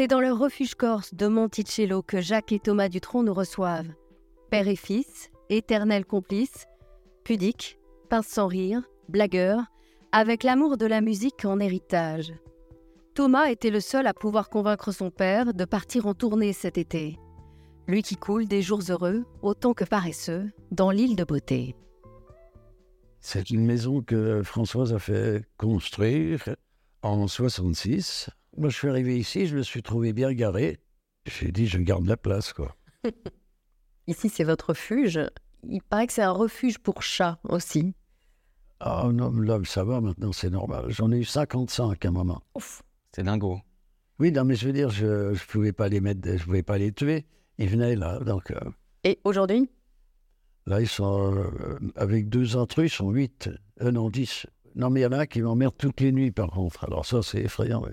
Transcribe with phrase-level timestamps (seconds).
[0.00, 3.92] C'est dans le refuge corse de Monticello que Jacques et Thomas Dutronc nous reçoivent.
[4.48, 6.64] Père et fils, éternels complices,
[7.22, 7.78] pudiques,
[8.08, 9.60] pince sans rire, blagueurs,
[10.10, 12.32] avec l'amour de la musique en héritage.
[13.14, 17.18] Thomas était le seul à pouvoir convaincre son père de partir en tournée cet été.
[17.86, 21.76] Lui qui coule des jours heureux, autant que paresseux, dans l'île de beauté.
[23.20, 26.56] C'est une maison que Françoise a fait construire
[27.02, 28.30] en 66.
[28.56, 30.78] Moi, je suis arrivé ici, je me suis trouvé bien garé.
[31.26, 32.76] J'ai dit, je garde la place, quoi.
[34.06, 35.20] Ici, c'est votre refuge.
[35.68, 37.94] Il paraît que c'est un refuge pour chats aussi.
[38.80, 40.86] Ah non, là, ça va maintenant, c'est normal.
[40.88, 42.42] J'en ai eu 55 à un moment.
[43.14, 43.60] C'est dingo.
[44.18, 46.78] Oui, non, mais je veux dire, je ne pouvais pas les mettre, je pouvais pas
[46.78, 47.26] les tuer.
[47.58, 48.50] Ils venaient là, donc...
[48.50, 48.58] euh,
[49.04, 49.68] Et aujourd'hui?
[50.66, 53.50] Là, ils sont euh, avec deux intrus, ils sont huit.
[53.82, 54.46] Euh, non, dix.
[54.74, 56.84] Non, mais il y en a un qui m'emmerde toutes les nuits, par contre.
[56.84, 57.82] Alors ça, c'est effrayant.
[57.82, 57.92] ouais.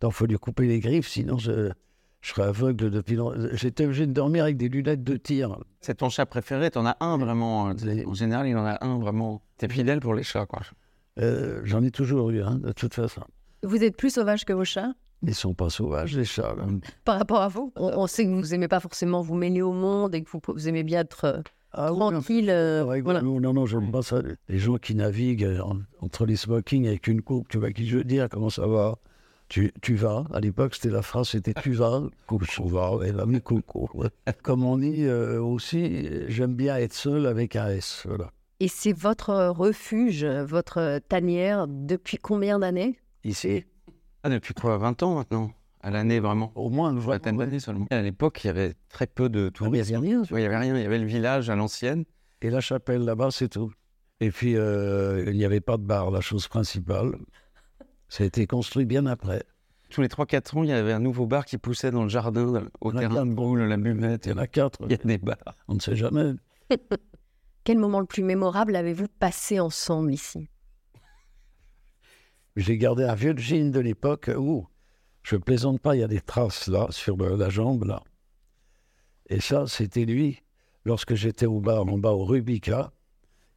[0.00, 1.70] Donc, il faut lui couper les griffes, sinon je,
[2.20, 3.38] je serais aveugle depuis longtemps.
[3.52, 5.56] J'étais obligé de dormir avec des lunettes de tir.
[5.80, 7.72] C'est ton chat préféré, t'en as un vraiment.
[7.84, 9.42] Les- En général, il en a un vraiment.
[9.58, 10.60] T'es fidèle pour les chats, quoi.
[11.18, 13.22] Euh, J'en ai toujours eu, hein, de toute façon.
[13.62, 14.92] Vous êtes plus sauvage que vos chats?
[15.22, 16.54] Ils sont pas sauvages, les chats.
[16.56, 16.66] là.
[17.06, 17.72] par rapport à vous?
[17.76, 20.40] On, on sait que vous aimez pas forcément vous mêler au monde et que vous,
[20.46, 21.40] vous aimez bien être euh,
[21.72, 22.10] Ah oui, non.
[22.10, 22.50] tranquille.
[22.50, 23.22] euh, Ouais, voilà.
[23.22, 24.20] Non, non, non, j'aime pas ça.
[24.50, 27.86] Les gens qui naviguent euh, en- entre les smokings avec une coupe, tu vois qui
[27.86, 28.96] je veux dire, comment ça va?
[29.48, 32.02] Tu, tu vas, à l'époque, c'était la phrase, c'était tu vas,
[32.64, 33.88] vas, ouais, la mi- coucou.
[34.42, 38.02] Comme on dit euh, aussi, j'aime bien être seul avec un S.
[38.06, 38.32] Voilà.
[38.60, 42.98] Et c'est votre refuge, votre tanière depuis combien d'années?
[43.24, 43.64] Ici,
[44.22, 45.50] Ah, depuis quoi 20 ans maintenant?
[45.82, 46.50] À l'année, vraiment?
[46.56, 47.86] Au moins, une vingtaine d'années seulement.
[47.90, 49.92] À l'époque, il y avait très peu de Ah, il touristes.
[49.94, 50.20] a rien.
[50.22, 50.74] Ouais, il y avait rien.
[50.76, 52.04] Il y avait le village à l'ancienne.
[52.42, 53.70] Et la chapelle là-bas, c'est tout.
[54.20, 57.12] Et puis, euh, il n'y avait pas de bar, la chose principale.
[58.08, 59.44] Ça a été construit bien après.
[59.90, 62.68] Tous les 3-4 ans, il y avait un nouveau bar qui poussait dans le jardin,
[62.80, 64.26] au Il y en a terrain de boule, la buvette.
[64.26, 64.80] Il y en a quatre.
[64.84, 65.36] Il y a des bars.
[65.68, 66.32] On ne sait jamais.
[67.64, 70.48] Quel moment le plus mémorable avez-vous passé ensemble ici?
[72.56, 74.66] J'ai gardé un vieux jean de l'époque où,
[75.22, 78.02] je plaisante pas, il y a des traces là, sur le- la jambe là.
[79.28, 80.42] Et ça, c'était lui.
[80.84, 82.92] Lorsque j'étais au bar en bas au Rubica,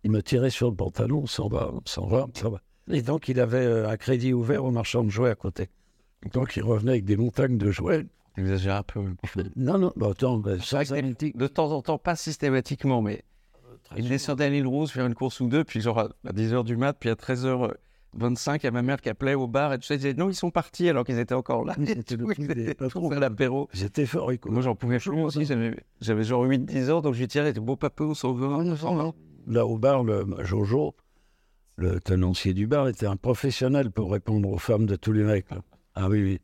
[0.04, 2.62] il me tirait sur le pantalon, ça va, ça va, ça va.
[2.90, 5.70] Et donc, il avait euh, un crédit ouvert au marchand de jouets à côté.
[6.34, 8.06] Donc, il revenait avec des montagnes de jouets.
[8.36, 9.02] J'exagère un peu.
[9.56, 10.84] Non, non, bah, attends, bah, ça.
[10.84, 13.24] De temps en temps, pas systématiquement, mais
[13.98, 16.64] il descendait à l'île Rose faire une course ou deux, puis genre à à 10h
[16.64, 19.78] du mat, puis à 13h25, il y a ma mère qui appelait au bar et
[19.78, 19.96] tout ça.
[19.96, 21.76] Elle disait non, ils sont partis alors qu'ils étaient encore là.
[21.86, 23.68] C'était le ils étaient l'apéro.
[23.74, 24.52] J'étais fort, écoute.
[24.52, 25.46] Moi, j'en pouvais plus aussi.
[26.02, 28.48] J'avais genre 8-10 ans, donc je lui tirais, beau papa, on s'en va.
[28.48, 29.12] on s'en va.
[29.48, 30.96] Là, au bar, le Jojo,
[31.80, 35.50] le tenancier du bar, était un professionnel pour répondre aux femmes de tous les mecs.
[35.50, 35.58] là.
[35.96, 36.40] Ah oui, oui.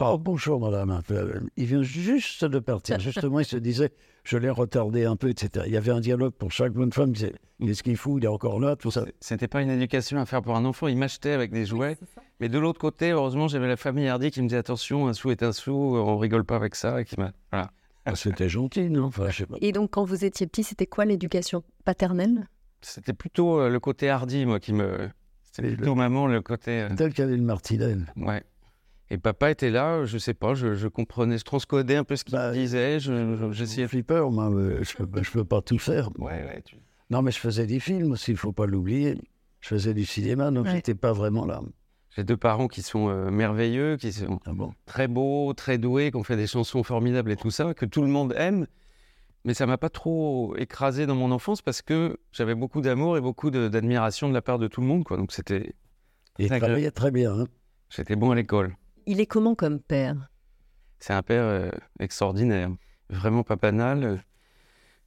[0.00, 1.00] Oh, bonjour, madame.
[1.56, 3.00] Il vient juste de partir.
[3.00, 3.90] Justement, il se disait,
[4.22, 5.64] je l'ai retardé un peu, etc.
[5.66, 7.08] Il y avait un dialogue pour chaque bonne femme.
[7.08, 8.22] Il disait, qu'est-ce qu'il fout?
[8.22, 9.04] Il est encore là, tout ça.
[9.18, 10.86] C'était pas une éducation à faire pour un enfant.
[10.86, 11.96] Il m'achetait avec des jouets.
[12.38, 15.32] Mais de l'autre côté, heureusement, j'avais la famille Hardy qui me disait attention, un sou
[15.32, 17.00] est un sou, on rigole pas avec ça.
[17.00, 17.32] Et qui m'a...
[17.50, 17.72] Voilà.
[18.04, 19.06] Ah, C'était gentil, non?
[19.06, 19.56] Enfin, je sais pas.
[19.60, 22.48] Et donc, quand vous étiez petit, c'était quoi l'éducation paternelle?
[22.80, 25.08] C'était plutôt euh, le côté Hardy, moi, qui me.
[25.42, 26.82] C'était plutôt maman, le côté.
[26.82, 28.06] euh, Tel qu'avait le Martinel.
[28.16, 28.42] Ouais.
[29.10, 32.24] Et papa était là, je sais pas, je, je comprenais, je transcodais un peu ce
[32.24, 33.88] qu'il Bah, disait, je- je- J'ai j'essayais.
[33.88, 34.50] flipper, moi,
[34.82, 36.10] je peux, je peux pas tout faire.
[36.18, 36.62] Ouais, ouais.
[36.64, 36.76] tu-
[37.10, 39.18] Non, mais je faisais des films aussi, il faut pas l'oublier.
[39.60, 40.72] Je faisais du cinéma, donc Ouais.
[40.72, 41.62] j'étais pas vraiment là.
[42.14, 44.72] J'ai deux parents qui sont euh, merveilleux, qui sont Ah bon?
[44.84, 48.02] très beaux, très doués, qui ont fait des chansons formidables et tout ça, que tout
[48.02, 48.66] le monde aime.
[49.44, 53.20] Mais ça m'a pas trop écrasé dans mon enfance parce que j'avais beaucoup d'amour et
[53.20, 55.16] beaucoup d'admiration de la part de tout le monde, quoi.
[55.16, 55.74] Donc c'était,
[56.38, 57.32] Il Très travaillait très bien.
[57.40, 57.44] hein.
[57.88, 58.76] j'étais bon à l'école.
[59.06, 60.28] Il est comment comme père?
[60.98, 62.70] C'est un père euh, extraordinaire,
[63.08, 64.16] vraiment pas banal, euh,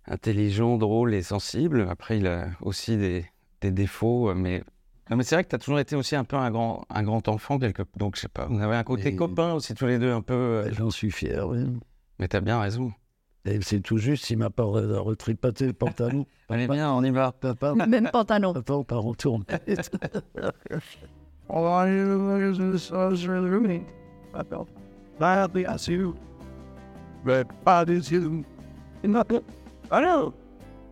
[0.08, 1.88] intelligent, drôle et sensible.
[1.90, 3.26] Après, il a aussi des,
[3.62, 4.64] des défauts, euh, mais
[5.10, 7.04] non, mais c'est vrai que tu as toujours été aussi un peu un grand, un
[7.04, 7.84] grand enfant, quelque...
[7.98, 8.48] donc je sais pas.
[8.50, 10.34] On avait un côté copain aussi tous les deux, un peu.
[10.34, 11.66] euh, J'en suis fier, oui.
[12.20, 12.94] Mais t'as bien raison.
[13.46, 16.26] Et c'est tout juste s'il m'a pas re- retripaté le pantalon.
[16.50, 17.32] Allez, bien, on y va.
[17.32, 18.54] Papa, Même pantalon.
[18.54, 19.44] papa, on part en tourne.
[25.66, 26.16] As you.
[29.92, 30.34] Alors,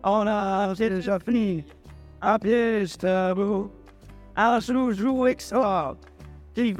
[0.04, 1.64] on a déjà fini.
[2.20, 3.70] À pièce tabou,
[4.60, 5.96] sous-joue extra,
[6.54, 6.74] qui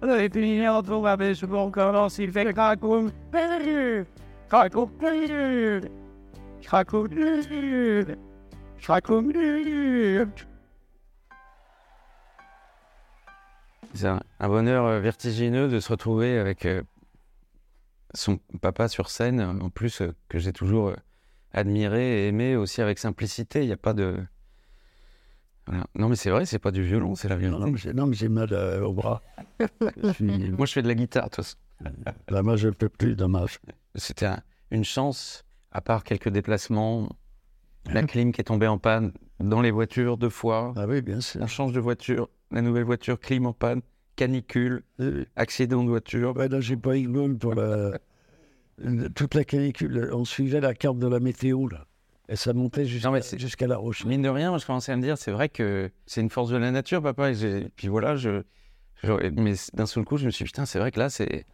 [0.00, 0.24] fait raconter.
[0.24, 4.04] Et puis, on trouve avec ce bon corps, s'il fait raconter.
[4.50, 5.80] Raconter.
[6.66, 8.04] Raconter.
[8.86, 10.26] Raconter.
[13.94, 16.82] C'est un, un bonheur euh, vertigineux de se retrouver avec euh,
[18.14, 20.92] son papa sur scène, en plus euh, que j'ai toujours
[21.52, 23.62] admiré et aimé aussi avec simplicité.
[23.62, 24.16] Il n'y a pas de.
[25.70, 25.86] Voilà.
[25.94, 27.60] Non, mais c'est vrai, c'est pas du violon, c'est la violon.
[27.60, 29.22] non, mais j'ai- mal euh, au bras.
[30.14, 31.56] Suis- Moi, je fais de la guitare, de toute façon.
[32.28, 33.60] Là, moi, je ne peux plus, dommage.
[33.94, 37.08] C'était un- une chance, à part quelques déplacements.
[37.90, 40.74] La clim qui est tombée en panne dans les voitures deux fois.
[40.76, 41.40] Ah oui, bien sûr.
[41.40, 43.80] On change de voiture, la nouvelle voiture, clim en panne,
[44.16, 44.82] canicule,
[45.36, 46.36] accident de voiture.
[46.36, 47.92] ouais, là, j'ai pas eu bol pour la...
[49.14, 50.10] toute la canicule.
[50.12, 51.86] On suivait la carte de la météo, là.
[52.32, 54.04] Et ça montait jusqu'à c'est- la roche.
[54.06, 56.48] Mine de rien, moi, je commençais à me dire, c'est vrai que c'est une force
[56.50, 57.30] de la nature, papa.
[57.32, 58.42] Et puis voilà, je,
[59.02, 61.44] je- mais d'un seul coup, je me suis dit, putain, c'est vrai que là, c'est,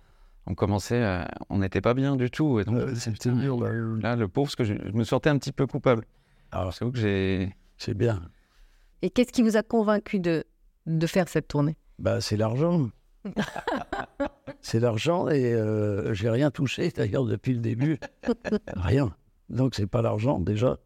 [0.46, 2.60] on commençait, à- on n'était pas bien du tout.
[2.60, 3.70] Et donc, Euh, c'est- C'était dur, là.
[3.72, 6.04] là, le pauvre, parce que je, je me sentais un petit peu coupable.
[6.52, 8.22] Alors, C'est vrai que j'ai, c'est bien.
[9.00, 10.44] Et qu'est-ce qui vous a convaincu de,
[10.86, 11.76] de faire cette tournée?
[11.98, 12.90] Bah, c'est l'argent.
[14.60, 17.98] c'est l'argent et euh, j'ai rien touché d'ailleurs depuis le début.
[18.76, 19.14] rien.
[19.48, 20.78] Donc c'est pas l'argent déjà.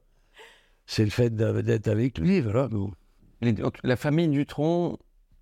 [0.87, 2.69] C'est le fait d'être avec lui, voilà.
[3.85, 4.99] La famille Dutron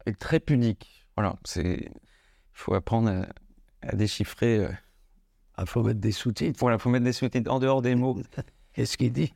[0.06, 1.06] est très pudique.
[1.16, 1.90] Voilà, c'est, il
[2.52, 3.26] faut apprendre à,
[3.88, 4.58] à déchiffrer.
[4.58, 4.68] euh,
[5.58, 6.58] Il faut mettre des sous-titres.
[6.60, 8.20] Voilà, faut mettre des sous-titres en dehors des mots.
[8.74, 9.32] Qu'est-ce qu'il dit?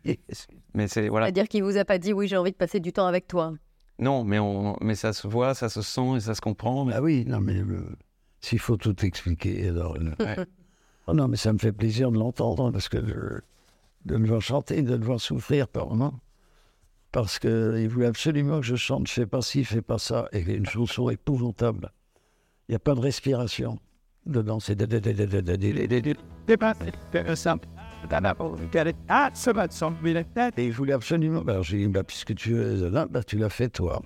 [0.75, 1.27] Mais c'est voilà.
[1.27, 3.55] C'est-à-dire qu'il vous a pas dit oui, j'ai envie de passer du temps avec toi.
[3.99, 6.85] Non, mais on, mais ça se voit, ça se sent et ça se comprend.
[6.85, 7.85] mais- Ah oui, non mais euh,
[8.41, 9.97] s'il faut tout expliquer, alors.
[9.97, 10.37] euh, Ouais.
[11.09, 13.43] oh non, mais ça me fait plaisir de l'entendre parce que
[14.05, 16.21] de, le voir chanter, de le voir souffrir par moments.
[17.13, 20.29] Parce qu'il voulait absolument que je chante, fais pas ci, fais pas ça.
[20.33, 21.93] Et une chanson épouvantable.
[22.69, 23.79] Il n'y a pas de respiration
[24.25, 24.61] dedans.
[24.61, 24.81] C'est.
[30.59, 31.43] Et il voulait absolument.
[31.43, 34.03] Alors j'ai dit, bah, puisque tu es là, bah, tu l'as fait toi.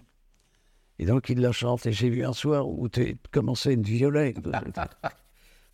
[0.99, 1.87] Et donc il la chante.
[1.87, 4.39] Et j'ai vu un soir où tu commençais une violette.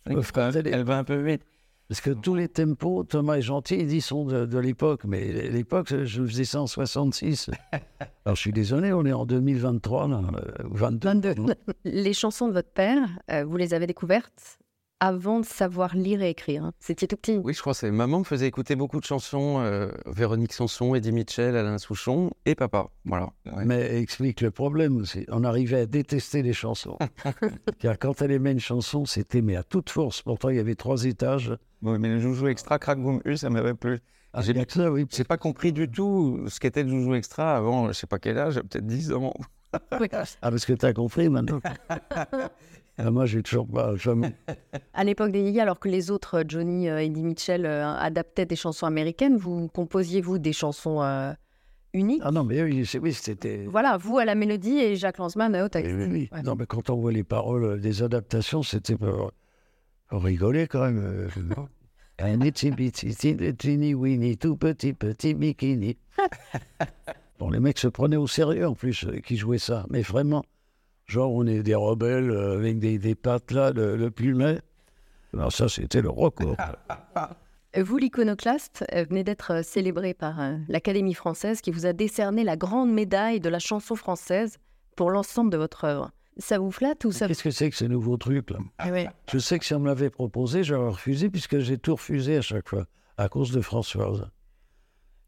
[0.05, 1.43] Elle va un peu vite.
[1.93, 5.01] Parce que tous les tempos, Thomas et Gentil, ils disent sont de, de l'époque.
[5.03, 7.51] Mais l'époque, je faisais ça en 66.
[8.25, 11.07] Alors je suis désolé, on est en 2023, là, euh, 22.
[11.07, 11.35] 22.
[11.85, 14.57] Les chansons de votre père, euh, vous les avez découvertes?
[15.03, 16.63] Avant de savoir lire et écrire.
[16.63, 16.71] hein.
[16.79, 17.37] C'était tout petit.
[17.43, 20.95] Oui, je crois que c'est maman me faisait écouter beaucoup de chansons, euh, Véronique Sanson,
[20.95, 22.87] Eddie Mitchell, Alain Souchon et papa.
[23.03, 23.29] Voilà.
[23.45, 23.65] Ouais.
[23.65, 25.25] Mais explique le problème aussi.
[25.29, 26.97] On arrivait à détester les chansons.
[27.79, 30.21] Car quand elle aimait une chanson, c'était mais à toute force.
[30.21, 31.53] Pourtant, il y avait trois étages.
[31.81, 33.99] Ouais, mais le joujou extra, crack boom U, ça m'avait plu.
[34.31, 34.53] Ah, J'ai
[34.87, 35.05] oui.
[35.11, 38.37] J'ai pas compris du tout ce qu'était le joujou extra avant, je sais pas quel
[38.37, 39.33] âge, peut-être 10 ans.
[39.99, 40.07] Oui.
[40.13, 41.59] Ah, parce que tu as compris maintenant.
[42.97, 43.95] Ah, moi, j'ai toujours pas.
[43.95, 44.33] Jamais.
[44.93, 48.45] À l'époque des Yéyés, alors que les autres, euh, Johnny et Eddie Mitchell, euh, adaptaient
[48.45, 51.31] des chansons américaines, vous composiez-vous des chansons euh,
[51.93, 52.21] uniques?
[52.23, 53.65] Ah non, mais oui, c'était.
[53.67, 55.91] Voilà, vous à la mélodie et Jacques Lanzmann au texte.
[55.91, 56.29] Oui, oui, oui.
[56.31, 56.43] Ouais.
[56.43, 59.31] Non, mais quand on voit les paroles euh, des adaptations, c'était pour,
[60.09, 60.99] pour rigoler quand même.
[61.03, 61.27] euh,
[62.19, 62.43] Un tout
[64.55, 65.97] petit petit bikini.
[67.39, 69.85] bon, les mecs se prenaient au sérieux en plus, euh, qui jouaient ça.
[69.89, 70.43] Mais vraiment,
[71.05, 74.59] genre on est des rebelles euh, avec des, des pattes là, le, le plumet.
[75.33, 76.31] Alors ça, c'était le quoi.
[77.75, 80.35] Vous, l'iconoclaste, euh, venez d'être euh, célébré par
[80.67, 84.57] l'Académie française qui vous a décerné la grande médaille de la chanson française
[84.95, 86.11] pour l'ensemble de votre œuvre.
[86.37, 88.59] Ça vous flatte ou ça Qu'est-ce que c'est que ces nouveaux trucs là?
[88.77, 89.09] Ah ouais.
[89.31, 92.41] Je sais que si on me l'avait proposé, j'aurais refusé puisque j'ai tout refusé à
[92.41, 92.85] chaque fois,
[93.17, 94.27] à cause de Françoise.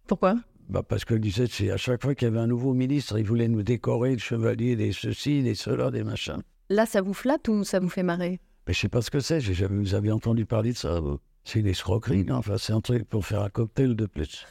[0.07, 0.35] Pourquoi?
[0.69, 3.25] Bah parce qu'elle disait, c'est à chaque fois qu'il y avait un nouveau ministre, il
[3.25, 6.41] voulait nous décorer de chevaliers, des ceci, des cela, des machins.
[6.69, 8.39] Là, ça vous flatte ou ça vous fait marrer?
[8.67, 10.99] Mais je sais pas ce que c'est, j'ai jamais, vous avez entendu parler de ça
[11.43, 14.45] C'est une escroquerie, non Enfin, c'est un truc pour faire un cocktail de plus.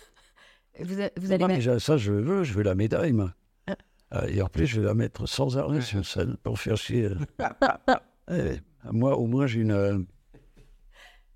[0.81, 3.33] Vous, a- vous allez Non, mettre- ça, je veux, je veux la médaille, moi.
[3.67, 3.75] Ah.
[4.15, 7.07] Euh, et en plus, je vais la mettre sans arrêt sur scène pour faire chier.
[7.07, 7.17] euh.
[8.31, 8.55] Eh,
[8.91, 10.07] moi, au moins, j'ai une.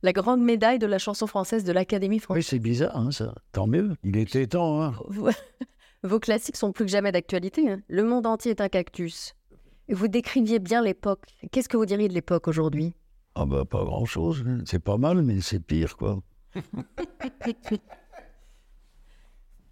[0.03, 2.47] La grande médaille de la chanson française de l'Académie Oui, française.
[2.47, 3.35] c'est bizarre, hein, ça.
[3.53, 3.95] Tant mieux.
[4.05, 4.95] Il était temps, hein.
[6.05, 7.71] Vos- classiques sont plus que jamais d'actualité.
[7.71, 7.81] hein.
[7.89, 9.35] Le monde entier est un cactus.
[9.91, 11.25] Vous décriviez bien l'époque.
[11.51, 12.95] Qu'est-ce que vous diriez de l'époque aujourd'hui?
[13.35, 14.45] Ah bah pas grand-chose.
[14.67, 16.21] C'est pas mal, mais c'est pire, quoi.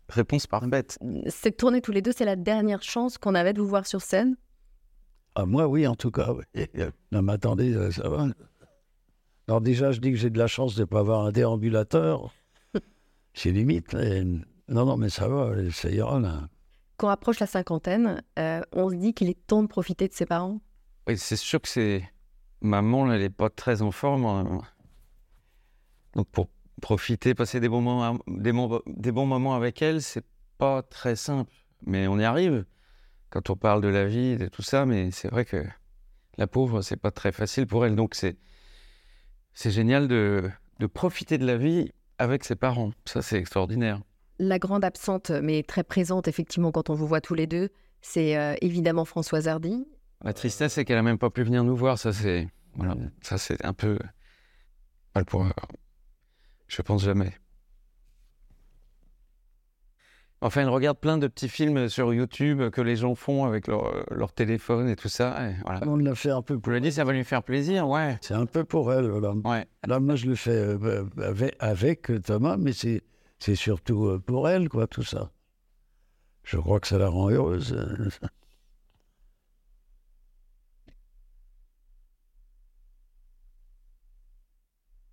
[0.09, 0.99] Réponse parfaite.
[1.27, 4.01] Cette tournée tous les deux, c'est la dernière chance qu'on avait de vous voir sur
[4.01, 4.37] scène?
[5.35, 6.33] Ah, moi, oui, en tout cas.
[6.33, 6.65] oui.
[7.13, 8.27] Non, mais attendez, euh, ça va.
[9.49, 12.33] Alors déjà, je dis que j'ai de la chance de ne pas avoir un déambulateur.
[13.35, 13.93] C'est limite.
[13.93, 14.25] mais-
[14.69, 16.49] Non, non, mais ça va, ça ira, là.
[16.97, 20.27] Quand approche la cinquantaine, euh, on se dit qu'il est temps de profiter de ses
[20.27, 20.61] parents.
[21.07, 22.03] Oui, c'est sûr que c'est.
[22.63, 24.25] Maman, elle n'est pas très en forme.
[24.25, 24.63] hein.
[26.15, 26.49] Donc, pour
[26.81, 30.25] profiter, passer des bons moments, des bons, des bons moments avec elle, c'est
[30.59, 31.53] pas très simple.
[31.85, 32.65] Mais on y arrive
[33.31, 34.87] quand on parle de la vie, de tout ça.
[34.87, 35.65] Mais c'est vrai que
[36.39, 37.95] La pauvre, c'est pas très facile pour elle.
[37.95, 38.37] Donc c'est
[39.57, 40.49] c'est génial de,
[40.79, 42.93] de profiter de la vie avec ses parents.
[43.07, 44.01] Ça, c'est extraordinaire.
[44.39, 47.71] La grande absente, mais très présente effectivement quand on vous voit tous les deux,
[48.03, 49.89] c'est euh, évidemment Françoise Hardy.
[50.23, 51.99] La tristesse, c'est qu'elle a même pas pu venir nous voir.
[51.99, 53.99] Ça, c'est voilà, ça, c'est un peu.
[55.15, 55.55] Elle pourra.
[56.69, 57.33] Je pense jamais.
[60.43, 64.05] Enfin, elle regarde plein de petits films sur YouTube que les gens font avec leur,
[64.15, 65.49] leur téléphone et tout ça.
[65.49, 65.81] et voilà.
[65.87, 68.19] On l'a fait un peu pour ai dit, ça va lui faire plaisir, ouais.
[68.21, 69.07] C'est un peu pour elle.
[69.09, 69.67] Là, Ouais.
[69.87, 73.03] Là, moi, je le fais euh, avec, avec Thomas, mais c'est,
[73.39, 75.31] c'est surtout euh, pour elle, quoi, tout ça.
[76.45, 77.73] Je crois que ça la rend heureuse.
[77.73, 78.09] euh.